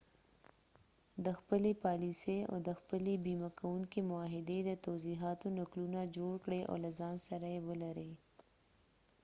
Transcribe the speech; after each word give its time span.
د 1.25 1.27
خپلې 1.39 1.71
پالیسۍ 1.83 2.37
او 2.49 2.55
د 2.67 2.69
خپلې 2.79 3.13
بیمه 3.25 3.49
کونکي 3.61 4.01
معاهدې 4.11 4.59
د 4.63 4.71
توضیحاتو 4.85 5.45
نقلونه 5.59 5.99
جوړ 6.15 6.33
کړئ 6.45 6.61
او 6.69 6.75
له 6.83 6.89
ځان 6.99 7.15
سره 7.27 7.47
يې 7.55 7.61
ولرئ 7.67 8.11